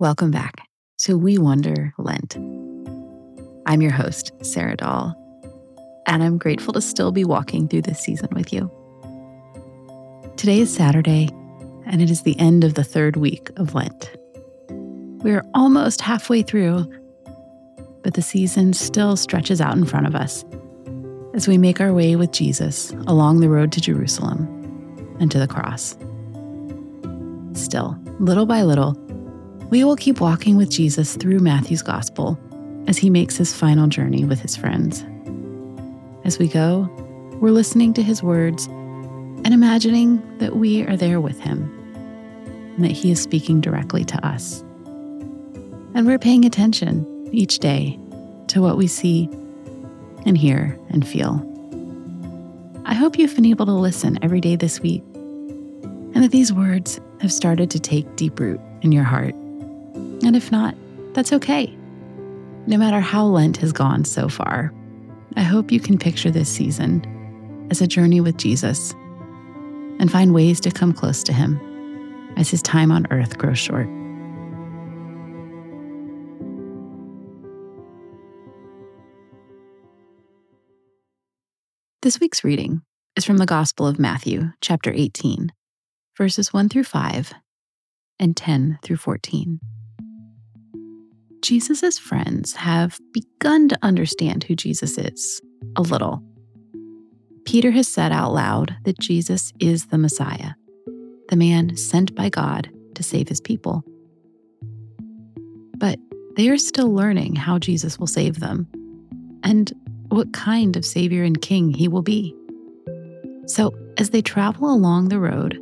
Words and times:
Welcome 0.00 0.30
back 0.30 0.60
to 0.98 1.18
We 1.18 1.38
Wonder 1.38 1.92
Lent. 1.98 2.36
I'm 3.66 3.82
your 3.82 3.90
host, 3.90 4.30
Sarah 4.42 4.76
Dahl, 4.76 5.12
and 6.06 6.22
I'm 6.22 6.38
grateful 6.38 6.72
to 6.74 6.80
still 6.80 7.10
be 7.10 7.24
walking 7.24 7.66
through 7.66 7.82
this 7.82 7.98
season 7.98 8.28
with 8.30 8.52
you. 8.52 8.70
Today 10.36 10.60
is 10.60 10.72
Saturday, 10.72 11.28
and 11.84 12.00
it 12.00 12.12
is 12.12 12.22
the 12.22 12.38
end 12.38 12.62
of 12.62 12.74
the 12.74 12.84
third 12.84 13.16
week 13.16 13.50
of 13.56 13.74
Lent. 13.74 14.16
We 15.24 15.32
are 15.32 15.44
almost 15.52 16.00
halfway 16.00 16.42
through, 16.42 16.86
but 18.04 18.14
the 18.14 18.22
season 18.22 18.74
still 18.74 19.16
stretches 19.16 19.60
out 19.60 19.76
in 19.76 19.84
front 19.84 20.06
of 20.06 20.14
us 20.14 20.44
as 21.34 21.48
we 21.48 21.58
make 21.58 21.80
our 21.80 21.92
way 21.92 22.14
with 22.14 22.30
Jesus 22.30 22.92
along 23.08 23.40
the 23.40 23.48
road 23.48 23.72
to 23.72 23.80
Jerusalem 23.80 24.46
and 25.18 25.28
to 25.32 25.40
the 25.40 25.48
cross. 25.48 25.96
Still, 27.60 27.98
little 28.20 28.46
by 28.46 28.62
little, 28.62 28.96
we 29.70 29.84
will 29.84 29.96
keep 29.96 30.20
walking 30.20 30.56
with 30.56 30.70
Jesus 30.70 31.16
through 31.16 31.40
Matthew's 31.40 31.82
Gospel 31.82 32.38
as 32.86 32.96
he 32.96 33.10
makes 33.10 33.36
his 33.36 33.54
final 33.54 33.86
journey 33.86 34.24
with 34.24 34.40
his 34.40 34.56
friends. 34.56 35.04
As 36.24 36.38
we 36.38 36.48
go, 36.48 36.88
we're 37.40 37.50
listening 37.50 37.92
to 37.94 38.02
his 38.02 38.22
words 38.22 38.66
and 38.66 39.52
imagining 39.52 40.22
that 40.38 40.56
we 40.56 40.84
are 40.84 40.96
there 40.96 41.20
with 41.20 41.38
him 41.38 41.74
and 42.76 42.84
that 42.84 42.92
he 42.92 43.10
is 43.10 43.20
speaking 43.20 43.60
directly 43.60 44.04
to 44.04 44.26
us. 44.26 44.60
And 45.94 46.06
we're 46.06 46.18
paying 46.18 46.44
attention 46.44 47.28
each 47.32 47.58
day 47.58 47.98
to 48.48 48.62
what 48.62 48.78
we 48.78 48.86
see 48.86 49.28
and 50.24 50.36
hear 50.36 50.78
and 50.88 51.06
feel. 51.06 51.44
I 52.86 52.94
hope 52.94 53.18
you've 53.18 53.34
been 53.34 53.44
able 53.44 53.66
to 53.66 53.72
listen 53.72 54.18
every 54.22 54.40
day 54.40 54.56
this 54.56 54.80
week 54.80 55.02
and 55.12 56.24
that 56.24 56.30
these 56.30 56.54
words 56.54 57.00
have 57.20 57.32
started 57.32 57.70
to 57.72 57.78
take 57.78 58.16
deep 58.16 58.40
root 58.40 58.60
in 58.80 58.92
your 58.92 59.04
heart. 59.04 59.34
And 60.22 60.34
if 60.36 60.50
not, 60.50 60.74
that's 61.14 61.32
okay. 61.32 61.76
No 62.66 62.76
matter 62.76 63.00
how 63.00 63.24
Lent 63.24 63.56
has 63.58 63.72
gone 63.72 64.04
so 64.04 64.28
far, 64.28 64.72
I 65.36 65.42
hope 65.42 65.72
you 65.72 65.80
can 65.80 65.98
picture 65.98 66.30
this 66.30 66.48
season 66.48 67.66
as 67.70 67.80
a 67.80 67.86
journey 67.86 68.20
with 68.20 68.36
Jesus 68.36 68.92
and 70.00 70.10
find 70.10 70.34
ways 70.34 70.60
to 70.60 70.70
come 70.70 70.92
close 70.92 71.22
to 71.24 71.32
Him 71.32 71.60
as 72.36 72.50
His 72.50 72.62
time 72.62 72.92
on 72.92 73.06
earth 73.10 73.38
grows 73.38 73.58
short. 73.58 73.88
This 82.02 82.20
week's 82.20 82.44
reading 82.44 82.82
is 83.16 83.24
from 83.24 83.38
the 83.38 83.46
Gospel 83.46 83.86
of 83.86 83.98
Matthew, 83.98 84.52
chapter 84.60 84.92
18, 84.94 85.52
verses 86.16 86.52
1 86.52 86.68
through 86.68 86.84
5 86.84 87.34
and 88.20 88.36
10 88.36 88.78
through 88.82 88.96
14. 88.96 89.60
Jesus' 91.42 91.98
friends 91.98 92.54
have 92.54 92.98
begun 93.12 93.68
to 93.68 93.78
understand 93.82 94.44
who 94.44 94.54
Jesus 94.54 94.98
is 94.98 95.40
a 95.76 95.82
little. 95.82 96.22
Peter 97.44 97.70
has 97.70 97.88
said 97.88 98.12
out 98.12 98.32
loud 98.32 98.76
that 98.84 98.98
Jesus 98.98 99.52
is 99.58 99.86
the 99.86 99.98
Messiah, 99.98 100.52
the 101.28 101.36
man 101.36 101.76
sent 101.76 102.14
by 102.14 102.28
God 102.28 102.70
to 102.94 103.02
save 103.02 103.28
his 103.28 103.40
people. 103.40 103.84
But 105.76 105.98
they 106.36 106.48
are 106.50 106.58
still 106.58 106.92
learning 106.92 107.36
how 107.36 107.58
Jesus 107.58 107.98
will 107.98 108.06
save 108.06 108.40
them 108.40 108.68
and 109.42 109.72
what 110.08 110.32
kind 110.32 110.76
of 110.76 110.84
Savior 110.84 111.22
and 111.22 111.40
King 111.40 111.72
he 111.72 111.88
will 111.88 112.02
be. 112.02 112.34
So, 113.46 113.74
as 113.96 114.10
they 114.10 114.22
travel 114.22 114.72
along 114.72 115.08
the 115.08 115.18
road, 115.18 115.58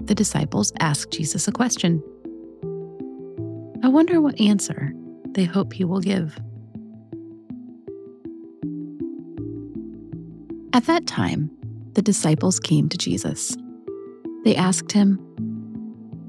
the 0.00 0.14
disciples 0.14 0.72
ask 0.80 1.10
Jesus 1.10 1.48
a 1.48 1.52
question. 1.52 2.02
I 3.82 3.88
wonder 3.88 4.20
what 4.20 4.38
answer 4.40 4.92
they 5.34 5.44
hope 5.44 5.72
he 5.72 5.84
will 5.84 6.00
give. 6.00 6.38
At 10.72 10.86
that 10.86 11.06
time, 11.06 11.50
the 11.92 12.02
disciples 12.02 12.58
came 12.58 12.88
to 12.88 12.98
Jesus. 12.98 13.56
They 14.44 14.56
asked 14.56 14.90
him, 14.90 15.18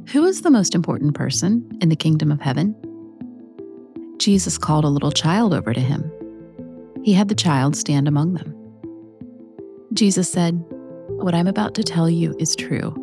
Who 0.10 0.26
is 0.26 0.42
the 0.42 0.52
most 0.52 0.76
important 0.76 1.16
person 1.16 1.68
in 1.82 1.90
the 1.90 1.96
kingdom 1.96 2.32
of 2.32 2.42
heaven? 2.42 2.76
Jesus 4.18 4.58
called 4.58 4.86
a 4.86 4.90
little 4.90 5.12
child 5.12 5.54
over 5.54 5.74
to 5.74 5.80
him. 5.80 6.12
He 7.04 7.14
had 7.14 7.28
the 7.28 7.36
child 7.36 7.76
stand 7.76 8.08
among 8.08 8.34
them. 8.34 8.54
Jesus 9.94 10.32
said, 10.32 10.64
What 11.10 11.34
I'm 11.36 11.48
about 11.48 11.74
to 11.76 11.84
tell 11.84 12.10
you 12.10 12.36
is 12.40 12.56
true. 12.56 12.94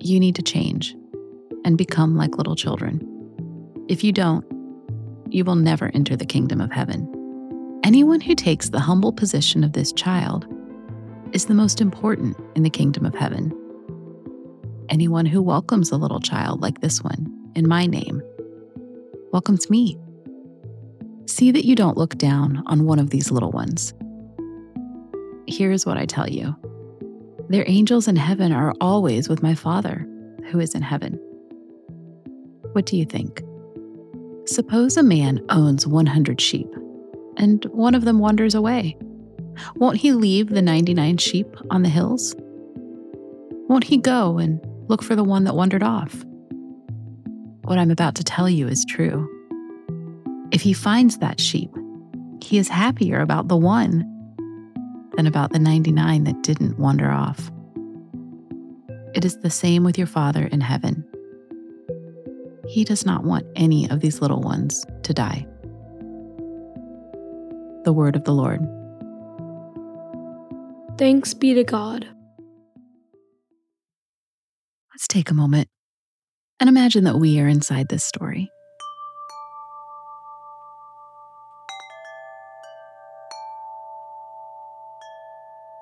You 0.00 0.18
need 0.18 0.34
to 0.36 0.42
change 0.42 0.96
and 1.64 1.76
become 1.76 2.16
like 2.16 2.36
little 2.36 2.56
children. 2.56 3.09
If 3.88 4.04
you 4.04 4.12
don't, 4.12 4.44
you 5.30 5.44
will 5.44 5.56
never 5.56 5.90
enter 5.94 6.16
the 6.16 6.26
kingdom 6.26 6.60
of 6.60 6.72
heaven. 6.72 7.08
Anyone 7.84 8.20
who 8.20 8.34
takes 8.34 8.68
the 8.68 8.80
humble 8.80 9.12
position 9.12 9.64
of 9.64 9.72
this 9.72 9.92
child 9.92 10.46
is 11.32 11.46
the 11.46 11.54
most 11.54 11.80
important 11.80 12.36
in 12.54 12.62
the 12.62 12.70
kingdom 12.70 13.06
of 13.06 13.14
heaven. 13.14 13.52
Anyone 14.88 15.26
who 15.26 15.40
welcomes 15.40 15.90
a 15.90 15.96
little 15.96 16.20
child 16.20 16.60
like 16.60 16.80
this 16.80 17.02
one 17.02 17.32
in 17.54 17.68
my 17.68 17.86
name 17.86 18.22
welcomes 19.32 19.70
me. 19.70 19.96
See 21.26 21.52
that 21.52 21.64
you 21.64 21.76
don't 21.76 21.96
look 21.96 22.18
down 22.18 22.62
on 22.66 22.84
one 22.84 22.98
of 22.98 23.10
these 23.10 23.30
little 23.30 23.52
ones. 23.52 23.94
Here's 25.46 25.86
what 25.86 25.96
I 25.96 26.06
tell 26.06 26.28
you 26.28 26.56
their 27.48 27.64
angels 27.66 28.06
in 28.06 28.14
heaven 28.14 28.52
are 28.52 28.74
always 28.80 29.28
with 29.28 29.42
my 29.42 29.54
Father 29.54 30.06
who 30.50 30.60
is 30.60 30.74
in 30.74 30.82
heaven. 30.82 31.14
What 32.72 32.86
do 32.86 32.96
you 32.96 33.04
think? 33.04 33.42
Suppose 34.46 34.96
a 34.96 35.02
man 35.02 35.44
owns 35.48 35.86
100 35.86 36.40
sheep 36.40 36.68
and 37.36 37.64
one 37.66 37.94
of 37.94 38.04
them 38.04 38.18
wanders 38.18 38.54
away. 38.54 38.96
Won't 39.76 39.98
he 39.98 40.12
leave 40.12 40.48
the 40.48 40.62
99 40.62 41.18
sheep 41.18 41.46
on 41.70 41.82
the 41.82 41.88
hills? 41.88 42.34
Won't 43.68 43.84
he 43.84 43.96
go 43.96 44.38
and 44.38 44.60
look 44.88 45.02
for 45.02 45.14
the 45.14 45.24
one 45.24 45.44
that 45.44 45.54
wandered 45.54 45.82
off? 45.82 46.24
What 47.62 47.78
I'm 47.78 47.90
about 47.90 48.14
to 48.16 48.24
tell 48.24 48.48
you 48.48 48.66
is 48.66 48.84
true. 48.84 49.28
If 50.50 50.62
he 50.62 50.72
finds 50.72 51.18
that 51.18 51.38
sheep, 51.38 51.70
he 52.42 52.58
is 52.58 52.68
happier 52.68 53.20
about 53.20 53.48
the 53.48 53.56
one 53.56 54.04
than 55.16 55.26
about 55.26 55.52
the 55.52 55.58
99 55.58 56.24
that 56.24 56.42
didn't 56.42 56.78
wander 56.78 57.10
off. 57.10 57.50
It 59.14 59.24
is 59.24 59.38
the 59.38 59.50
same 59.50 59.84
with 59.84 59.98
your 59.98 60.06
Father 60.06 60.46
in 60.46 60.60
heaven. 60.60 61.04
He 62.70 62.84
does 62.84 63.04
not 63.04 63.24
want 63.24 63.48
any 63.56 63.90
of 63.90 63.98
these 63.98 64.20
little 64.20 64.40
ones 64.40 64.86
to 65.02 65.12
die. 65.12 65.44
The 67.82 67.92
word 67.92 68.14
of 68.14 68.22
the 68.22 68.32
Lord. 68.32 68.60
Thanks 70.96 71.34
be 71.34 71.52
to 71.54 71.64
God. 71.64 72.06
Let's 74.94 75.08
take 75.08 75.32
a 75.32 75.34
moment 75.34 75.66
and 76.60 76.68
imagine 76.68 77.02
that 77.04 77.16
we 77.16 77.40
are 77.40 77.48
inside 77.48 77.88
this 77.88 78.04
story. 78.04 78.48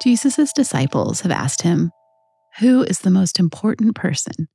Jesus' 0.03 0.55
disciples 0.55 1.21
have 1.21 1.33
asked 1.33 1.61
him, 1.61 1.93
Who 2.61 2.83
is 2.83 3.01
the 3.01 3.11
most 3.11 3.39
important 3.39 3.95
person 3.95 4.49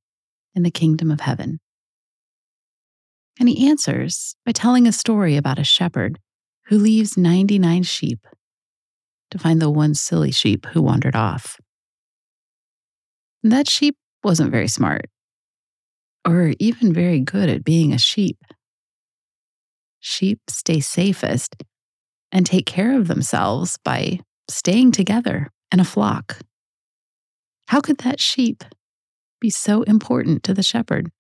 in 0.56 0.64
the 0.64 0.72
kingdom 0.72 1.12
of 1.12 1.20
heaven? 1.20 1.60
And 3.40 3.50
he 3.50 3.68
answers 3.68 4.36
by 4.46 4.52
telling 4.52 4.88
a 4.88 4.92
story 4.92 5.36
about 5.36 5.60
a 5.60 5.64
shepherd 5.64 6.20
who 6.68 6.78
leaves 6.78 7.18
99 7.18 7.84
sheep 7.84 8.20
to 9.32 9.40
find 9.40 9.62
the 9.62 9.70
one 9.70 9.96
silly 9.96 10.32
sheep 10.32 10.66
who 10.68 10.82
wandered 10.82 11.16
off. 11.16 11.60
That 13.42 13.68
sheep 13.68 13.96
wasn't 14.24 14.52
very 14.52 14.68
smart 14.68 15.10
or 16.26 16.54
even 16.60 16.94
very 16.94 17.20
good 17.20 17.50
at 17.50 17.64
being 17.64 17.94
a 17.94 17.98
sheep. 17.98 18.38
Sheep 20.00 20.40
stay 20.50 20.80
safest 20.80 21.56
and 22.32 22.46
take 22.46 22.66
care 22.66 22.98
of 22.98 23.08
themselves 23.08 23.78
by 23.84 24.20
staying 24.50 24.92
together 24.92 25.50
in 25.72 25.80
a 25.80 25.86
flock. 25.86 26.40
How 27.68 27.82
could 27.82 28.00
that 28.00 28.20
sheep 28.20 28.64
be 29.40 29.50
so 29.50 29.84
important 29.84 30.44
to 30.44 30.54
the 30.54 30.64
shepherd? 30.64 31.12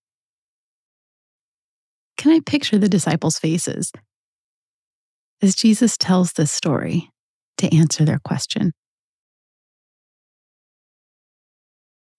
Can 2.24 2.32
I 2.32 2.40
picture 2.40 2.78
the 2.78 2.88
disciples' 2.88 3.38
faces 3.38 3.92
as 5.42 5.56
Jesus 5.56 5.98
tells 5.98 6.32
this 6.32 6.54
story 6.54 7.10
to 7.58 7.76
answer 7.76 8.06
their 8.06 8.20
question? 8.24 8.72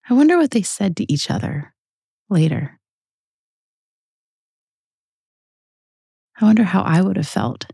I 0.07 0.13
wonder 0.13 0.37
what 0.37 0.51
they 0.51 0.61
said 0.61 0.95
to 0.97 1.11
each 1.11 1.31
other 1.31 1.73
later. 2.29 2.79
I 6.39 6.45
wonder 6.45 6.65
how 6.65 6.83
I 6.83 7.01
would 7.01 7.17
have 7.17 7.27
felt 7.27 7.65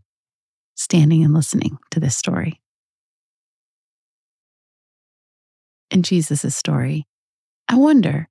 standing 0.74 1.22
and 1.22 1.34
listening 1.34 1.76
to 1.90 2.00
this 2.00 2.16
story. 2.16 2.62
In 5.90 6.02
Jesus' 6.02 6.56
story, 6.56 7.04
I 7.68 7.76
wonder 7.76 8.30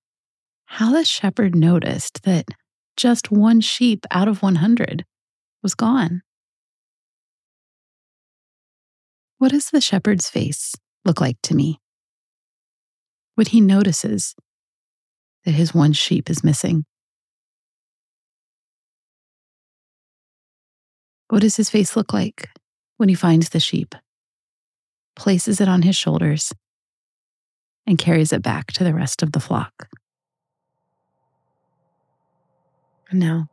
how 0.65 0.91
the 0.91 1.05
shepherd 1.05 1.53
noticed 1.53 2.23
that 2.23 2.45
just 2.97 3.31
one 3.31 3.61
sheep 3.61 4.05
out 4.11 4.27
of 4.27 4.41
100 4.41 5.05
was 5.63 5.75
gone. 5.75 6.21
What 9.37 9.51
does 9.51 9.69
the 9.71 9.81
shepherd's 9.81 10.29
face 10.29 10.75
look 11.03 11.19
like 11.19 11.37
to 11.43 11.55
me? 11.55 11.79
When 13.35 13.47
he 13.47 13.61
notices 13.61 14.35
that 15.45 15.51
his 15.51 15.73
one 15.73 15.93
sheep 15.93 16.29
is 16.29 16.43
missing. 16.43 16.85
What 21.29 21.41
does 21.41 21.55
his 21.55 21.69
face 21.69 21.95
look 21.95 22.13
like 22.13 22.49
when 22.97 23.09
he 23.09 23.15
finds 23.15 23.49
the 23.49 23.59
sheep, 23.59 23.95
places 25.15 25.61
it 25.61 25.67
on 25.67 25.81
his 25.81 25.95
shoulders, 25.95 26.51
and 27.87 27.97
carries 27.97 28.33
it 28.33 28.43
back 28.43 28.67
to 28.73 28.83
the 28.83 28.93
rest 28.93 29.23
of 29.23 29.31
the 29.31 29.39
flock? 29.39 29.87
Now, 33.13 33.47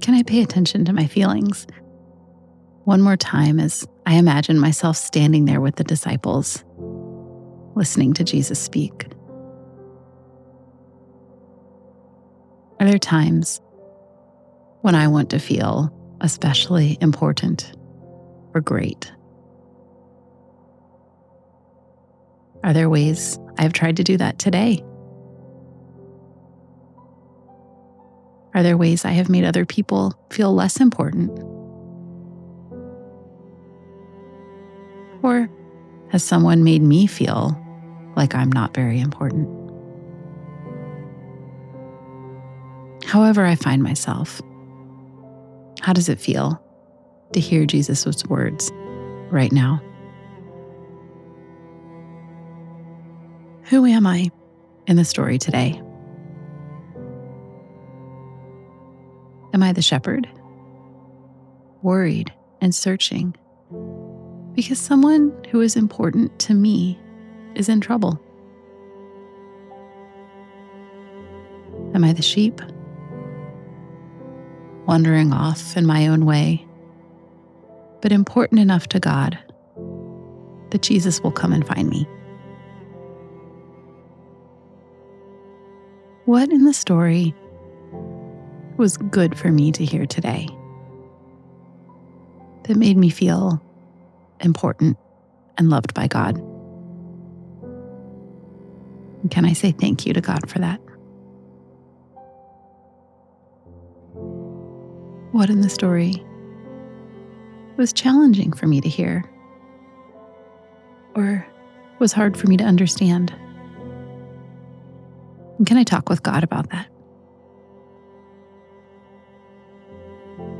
can 0.00 0.14
I 0.14 0.22
pay 0.24 0.42
attention 0.42 0.84
to 0.86 0.92
my 0.92 1.06
feelings? 1.06 1.66
One 2.84 3.00
more 3.00 3.16
time 3.16 3.60
as 3.60 3.86
I 4.06 4.14
imagine 4.14 4.58
myself 4.58 4.96
standing 4.96 5.44
there 5.44 5.60
with 5.60 5.76
the 5.76 5.84
disciples, 5.84 6.64
listening 7.76 8.12
to 8.14 8.24
Jesus 8.24 8.58
speak. 8.58 9.06
Are 12.80 12.86
there 12.86 12.98
times 12.98 13.60
when 14.82 14.94
I 14.94 15.08
want 15.08 15.30
to 15.30 15.38
feel 15.38 15.90
especially 16.20 16.98
important 17.00 17.72
or 18.52 18.60
great? 18.60 19.12
Are 22.64 22.72
there 22.72 22.90
ways 22.90 23.38
I've 23.58 23.72
tried 23.72 23.96
to 23.98 24.04
do 24.04 24.16
that 24.16 24.38
today? 24.38 24.82
Are 28.54 28.62
there 28.62 28.76
ways 28.76 29.04
I 29.04 29.10
have 29.10 29.28
made 29.28 29.44
other 29.44 29.64
people 29.64 30.14
feel 30.30 30.54
less 30.54 30.80
important? 30.80 31.30
Or 35.22 35.50
has 36.10 36.22
someone 36.22 36.62
made 36.62 36.82
me 36.82 37.06
feel 37.08 37.60
like 38.14 38.34
I'm 38.34 38.52
not 38.52 38.72
very 38.74 39.00
important? 39.00 39.48
However, 43.04 43.44
I 43.44 43.56
find 43.56 43.82
myself, 43.82 44.40
how 45.80 45.92
does 45.92 46.08
it 46.08 46.20
feel 46.20 46.62
to 47.32 47.40
hear 47.40 47.66
Jesus' 47.66 48.24
words 48.26 48.70
right 49.30 49.52
now? 49.52 49.82
Who 53.64 53.84
am 53.86 54.06
I 54.06 54.30
in 54.86 54.96
the 54.96 55.04
story 55.04 55.38
today? 55.38 55.80
Am 59.54 59.62
I 59.62 59.72
the 59.72 59.82
shepherd? 59.82 60.28
Worried 61.80 62.32
and 62.60 62.74
searching 62.74 63.36
because 64.54 64.78
someone 64.78 65.32
who 65.50 65.60
is 65.60 65.76
important 65.76 66.36
to 66.40 66.54
me 66.54 66.98
is 67.54 67.68
in 67.68 67.80
trouble? 67.80 68.20
Am 71.94 72.02
I 72.02 72.12
the 72.12 72.22
sheep? 72.22 72.60
Wandering 74.86 75.32
off 75.32 75.76
in 75.76 75.86
my 75.86 76.08
own 76.08 76.26
way, 76.26 76.66
but 78.02 78.10
important 78.10 78.60
enough 78.60 78.88
to 78.88 78.98
God 79.00 79.38
that 80.70 80.82
Jesus 80.82 81.20
will 81.20 81.32
come 81.32 81.52
and 81.52 81.66
find 81.66 81.88
me. 81.88 82.08
What 86.24 86.50
in 86.50 86.64
the 86.64 86.74
story 86.74 87.34
was 88.76 88.96
good 88.96 89.38
for 89.38 89.50
me 89.50 89.70
to 89.72 89.84
hear 89.84 90.06
today 90.06 90.48
that 92.64 92.76
made 92.76 92.96
me 92.96 93.10
feel 93.10 93.62
important 94.40 94.96
and 95.58 95.70
loved 95.70 95.94
by 95.94 96.06
God. 96.06 96.36
Can 99.30 99.44
I 99.44 99.52
say 99.52 99.72
thank 99.72 100.06
you 100.06 100.12
to 100.12 100.20
God 100.20 100.50
for 100.50 100.58
that? 100.58 100.80
What 105.32 105.50
in 105.50 105.60
the 105.60 105.70
story 105.70 106.22
was 107.76 107.92
challenging 107.92 108.52
for 108.52 108.66
me 108.66 108.80
to 108.80 108.88
hear 108.88 109.24
or 111.14 111.46
was 111.98 112.12
hard 112.12 112.36
for 112.36 112.48
me 112.48 112.56
to 112.56 112.64
understand? 112.64 113.32
And 115.58 115.66
can 115.66 115.76
I 115.76 115.84
talk 115.84 116.08
with 116.08 116.22
God 116.22 116.44
about 116.44 116.70
that? 116.70 116.88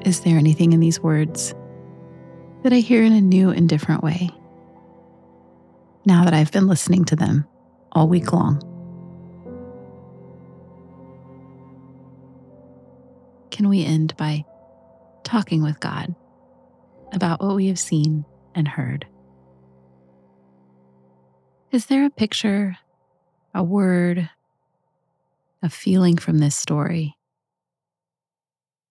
Is 0.04 0.20
there 0.20 0.36
anything 0.36 0.74
in 0.74 0.80
these 0.80 1.00
words 1.00 1.54
that 2.62 2.74
I 2.74 2.80
hear 2.80 3.02
in 3.02 3.14
a 3.14 3.22
new 3.22 3.48
and 3.48 3.66
different 3.66 4.02
way 4.02 4.28
now 6.04 6.24
that 6.24 6.34
I've 6.34 6.52
been 6.52 6.66
listening 6.66 7.06
to 7.06 7.16
them 7.16 7.46
all 7.92 8.06
week 8.06 8.30
long? 8.30 8.60
Can 13.50 13.70
we 13.70 13.82
end 13.82 14.14
by 14.18 14.44
talking 15.22 15.62
with 15.62 15.80
God 15.80 16.14
about 17.12 17.40
what 17.40 17.56
we 17.56 17.68
have 17.68 17.78
seen 17.78 18.26
and 18.54 18.68
heard? 18.68 19.06
Is 21.72 21.86
there 21.86 22.04
a 22.04 22.10
picture, 22.10 22.76
a 23.54 23.62
word, 23.62 24.28
a 25.62 25.70
feeling 25.70 26.18
from 26.18 26.40
this 26.40 26.56
story 26.56 27.16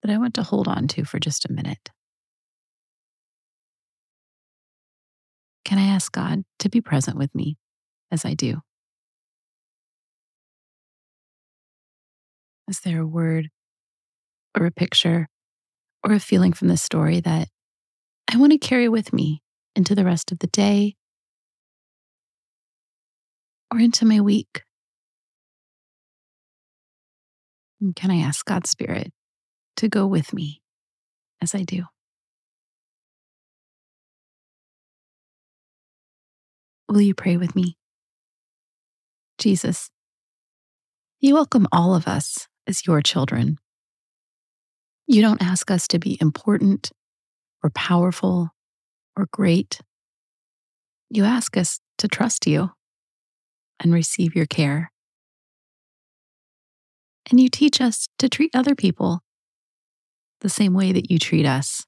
that 0.03 0.11
I 0.11 0.17
want 0.17 0.33
to 0.35 0.43
hold 0.43 0.67
on 0.67 0.87
to 0.89 1.05
for 1.05 1.17
just 1.17 1.45
a 1.45 1.51
minute. 1.51 1.89
Can 5.63 5.77
I 5.77 5.87
ask 5.87 6.11
God 6.11 6.43
to 6.59 6.69
be 6.69 6.81
present 6.81 7.17
with 7.17 7.33
me 7.33 7.57
as 8.11 8.25
I 8.25 8.33
do? 8.33 8.59
Is 12.67 12.81
there 12.81 12.99
a 12.99 13.07
word 13.07 13.49
or 14.57 14.65
a 14.65 14.71
picture 14.71 15.27
or 16.03 16.13
a 16.13 16.19
feeling 16.19 16.51
from 16.51 16.67
this 16.67 16.83
story 16.83 17.21
that 17.21 17.47
I 18.31 18.37
want 18.37 18.51
to 18.51 18.57
carry 18.57 18.89
with 18.89 19.13
me 19.13 19.41
into 19.75 19.95
the 19.95 20.03
rest 20.03 20.33
of 20.33 20.39
the 20.39 20.47
day 20.47 20.95
or 23.71 23.79
into 23.79 24.05
my 24.05 24.19
week? 24.19 24.63
And 27.79 27.95
can 27.95 28.11
I 28.11 28.17
ask 28.17 28.45
God's 28.45 28.69
Spirit 28.69 29.13
to 29.77 29.87
go 29.87 30.05
with 30.07 30.33
me 30.33 30.61
as 31.41 31.53
I 31.53 31.63
do. 31.63 31.83
Will 36.89 37.01
you 37.01 37.13
pray 37.13 37.37
with 37.37 37.55
me? 37.55 37.77
Jesus, 39.39 39.89
you 41.19 41.33
welcome 41.33 41.67
all 41.71 41.95
of 41.95 42.07
us 42.07 42.47
as 42.67 42.85
your 42.85 43.01
children. 43.01 43.57
You 45.07 45.21
don't 45.21 45.41
ask 45.41 45.71
us 45.71 45.87
to 45.89 45.99
be 45.99 46.17
important 46.21 46.91
or 47.63 47.69
powerful 47.71 48.49
or 49.17 49.27
great. 49.31 49.79
You 51.09 51.23
ask 51.23 51.57
us 51.57 51.79
to 51.97 52.07
trust 52.07 52.47
you 52.47 52.71
and 53.79 53.93
receive 53.93 54.35
your 54.35 54.45
care. 54.45 54.91
And 57.29 57.39
you 57.39 57.49
teach 57.49 57.81
us 57.81 58.07
to 58.19 58.29
treat 58.29 58.51
other 58.53 58.75
people 58.75 59.21
the 60.43 60.49
same 60.49 60.73
way 60.73 60.91
that 60.91 61.09
you 61.09 61.17
treat 61.17 61.45
us. 61.45 61.85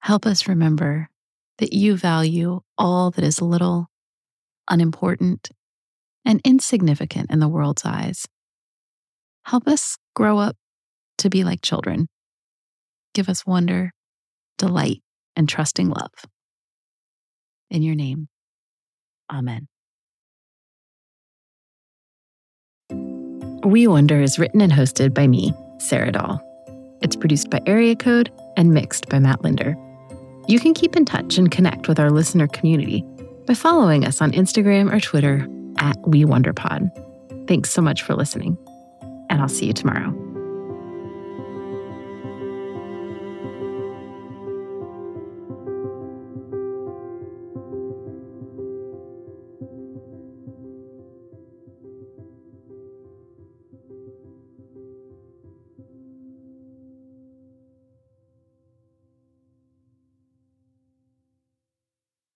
Help 0.00 0.26
us 0.26 0.48
remember 0.48 1.08
that 1.58 1.72
you 1.72 1.96
value 1.96 2.60
all 2.76 3.12
that 3.12 3.24
is 3.24 3.40
little, 3.40 3.86
unimportant, 4.68 5.50
and 6.24 6.40
insignificant 6.44 7.30
in 7.30 7.38
the 7.38 7.48
world's 7.48 7.84
eyes. 7.84 8.26
Help 9.44 9.68
us 9.68 9.96
grow 10.14 10.38
up 10.38 10.56
to 11.18 11.30
be 11.30 11.44
like 11.44 11.62
children. 11.62 12.08
Give 13.14 13.28
us 13.28 13.46
wonder, 13.46 13.92
delight, 14.58 15.02
and 15.36 15.48
trusting 15.48 15.88
love. 15.88 16.12
In 17.70 17.82
your 17.82 17.94
name, 17.94 18.28
Amen. 19.32 19.68
We 23.64 23.86
Wonder 23.86 24.20
is 24.20 24.38
written 24.38 24.60
and 24.60 24.72
hosted 24.72 25.14
by 25.14 25.28
me, 25.28 25.54
Sarah 25.78 26.10
Dahl. 26.10 26.51
It's 27.02 27.16
produced 27.16 27.50
by 27.50 27.60
Area 27.66 27.96
Code 27.96 28.30
and 28.56 28.72
mixed 28.72 29.08
by 29.08 29.18
Matt 29.18 29.42
Linder. 29.42 29.76
You 30.48 30.58
can 30.60 30.74
keep 30.74 30.96
in 30.96 31.04
touch 31.04 31.38
and 31.38 31.50
connect 31.50 31.88
with 31.88 31.98
our 31.98 32.10
listener 32.10 32.46
community 32.48 33.04
by 33.46 33.54
following 33.54 34.04
us 34.04 34.20
on 34.20 34.32
Instagram 34.32 34.92
or 34.92 35.00
Twitter 35.00 35.46
at 35.78 35.96
WeWonderPod. 36.02 36.90
Thanks 37.48 37.70
so 37.70 37.82
much 37.82 38.02
for 38.02 38.14
listening, 38.14 38.56
and 39.30 39.40
I'll 39.40 39.48
see 39.48 39.66
you 39.66 39.72
tomorrow. 39.72 40.31